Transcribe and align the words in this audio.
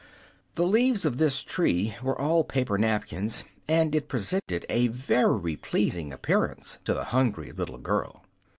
The 0.55 0.65
leaves 0.65 1.05
of 1.05 1.19
this 1.19 1.43
tree 1.43 1.95
were 2.01 2.19
all 2.19 2.43
paper 2.43 2.75
napkins, 2.75 3.43
and 3.67 3.93
it 3.93 4.07
presented 4.07 4.65
a 4.67 4.87
very 4.87 5.55
pleasing 5.55 6.11
appearance 6.11 6.79
to 6.85 6.95
the 6.95 7.03
hungry 7.13 7.51
little 7.51 7.77
girl. 7.77 8.23